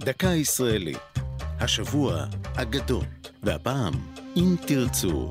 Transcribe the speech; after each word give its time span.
דקה 0.00 0.28
ישראלית. 0.28 0.98
השבוע, 1.60 2.24
אגדות, 2.56 3.30
והפעם, 3.42 3.92
אם 4.36 4.56
תרצו. 4.66 5.30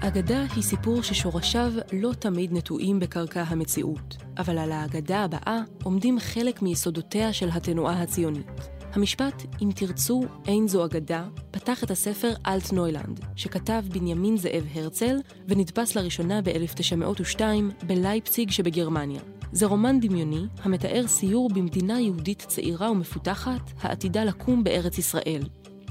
אגדה 0.00 0.44
היא 0.56 0.62
סיפור 0.62 1.02
ששורשיו 1.02 1.72
לא 1.92 2.12
תמיד 2.12 2.52
נטועים 2.52 3.00
בקרקע 3.00 3.42
המציאות, 3.42 4.16
אבל 4.38 4.58
על 4.58 4.72
האגדה 4.72 5.24
הבאה 5.24 5.60
עומדים 5.82 6.18
חלק 6.20 6.62
מיסודותיה 6.62 7.32
של 7.32 7.48
התנועה 7.52 8.02
הציונית. 8.02 8.60
המשפט 8.92 9.42
"אם 9.62 9.70
תרצו, 9.74 10.22
אין 10.46 10.68
זו 10.68 10.84
אגדה" 10.84 11.24
פתח 11.50 11.84
את 11.84 11.90
הספר 11.90 12.32
אלטנוילנד, 12.46 13.20
שכתב 13.36 13.82
בנימין 13.88 14.36
זאב 14.36 14.66
הרצל 14.74 15.16
ונדפס 15.48 15.96
לראשונה 15.96 16.42
ב-1902 16.42 17.40
בלייפציג 17.86 18.50
שבגרמניה. 18.50 19.20
זה 19.54 19.66
רומן 19.66 20.00
דמיוני 20.00 20.46
המתאר 20.62 21.06
סיור 21.06 21.48
במדינה 21.48 22.00
יהודית 22.00 22.44
צעירה 22.48 22.90
ומפותחת 22.90 23.70
העתידה 23.80 24.24
לקום 24.24 24.64
בארץ 24.64 24.98
ישראל. 24.98 25.42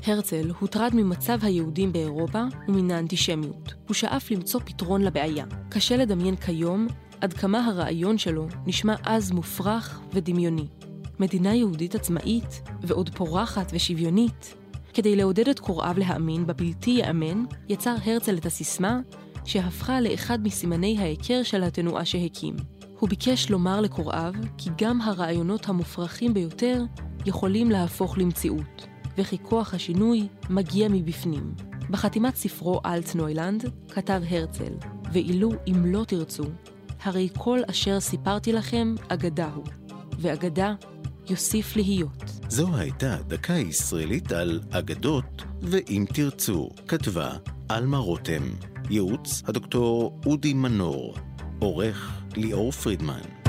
הרצל 0.05 0.52
הוטרד 0.59 0.91
ממצב 0.95 1.40
היהודים 1.41 1.91
באירופה 1.91 2.44
ומן 2.68 2.91
האנטישמיות. 2.91 3.73
הוא 3.88 3.94
שאף 3.94 4.31
למצוא 4.31 4.59
פתרון 4.66 5.02
לבעיה. 5.02 5.45
קשה 5.70 5.98
לדמיין 5.98 6.35
כיום 6.35 6.88
עד 7.21 7.34
כמה 7.34 7.66
הרעיון 7.66 8.18
שלו 8.18 8.48
נשמע 8.66 8.95
אז 9.04 9.31
מופרך 9.31 10.02
ודמיוני. 10.13 10.68
מדינה 11.20 11.55
יהודית 11.55 11.95
עצמאית, 11.95 12.62
ועוד 12.82 13.09
פורחת 13.16 13.71
ושוויונית. 13.73 14.55
כדי 14.93 15.16
לעודד 15.16 15.49
את 15.49 15.59
קוראיו 15.59 15.95
להאמין 15.98 16.48
בבלתי 16.48 16.91
ייאמן, 16.91 17.43
יצר 17.70 17.95
הרצל 18.05 18.38
את 18.38 18.45
הסיסמה 18.45 18.99
שהפכה 19.46 20.02
לאחד 20.02 20.44
מסימני 20.44 20.98
ההיכר 21.00 21.44
של 21.44 21.64
התנועה 21.64 22.06
שהקים. 22.06 22.56
הוא 23.00 23.10
ביקש 23.10 23.50
לומר 23.50 23.82
לקוראיו 23.82 24.34
כי 24.58 24.70
גם 24.78 25.02
הרעיונות 25.02 25.70
המופרכים 25.70 26.34
ביותר 26.34 26.84
יכולים 27.26 27.72
להפוך 27.72 28.18
למציאות, 28.18 28.88
וכי 29.18 29.38
כוח 29.41 29.74
השינוי 29.74 30.27
מגיע 30.50 30.88
מבפנים. 30.90 31.54
בחתימת 31.90 32.35
ספרו 32.35 32.82
אלטנוילנד 32.85 33.72
כתב 33.90 34.22
הרצל, 34.30 34.74
ואילו 35.13 35.52
אם 35.68 35.85
לא 35.85 36.04
תרצו, 36.07 36.44
הרי 37.04 37.30
כל 37.38 37.60
אשר 37.70 38.00
סיפרתי 38.00 38.54
לכם 38.54 38.96
אגדה 39.07 39.50
הוא, 39.55 39.66
ואגדה 40.20 40.74
יוסיף 41.30 41.76
להיות. 41.76 42.24
זו 42.50 42.76
הייתה 42.76 43.18
דקה 43.28 43.54
ישראלית 43.54 44.32
על 44.32 44.62
אגדות, 44.72 45.44
ואם 45.62 46.05
תרצו, 46.13 46.70
כתבה 46.88 47.32
עלמה 47.70 47.98
רותם, 47.98 48.44
ייעוץ 48.89 49.43
הדוקטור 49.48 50.20
אודי 50.26 50.53
מנור, 50.53 51.15
עורך 51.59 52.21
ליאור 52.35 52.71
פרידמן. 52.71 53.43